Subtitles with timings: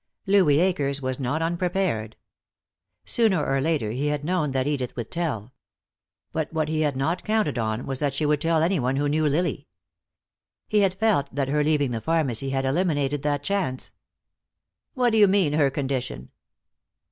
[0.25, 2.15] Louis Akers was not unprepared.
[3.05, 5.53] Sooner or later he had known that Edith would tell.
[6.31, 9.07] But what he had not counted on was that she would tell any one who
[9.07, 9.67] knew Lily.
[10.67, 13.91] He had felt that her leaving the pharmacy had eliminated that chance.
[14.95, 16.31] "What do you mean, her condition?"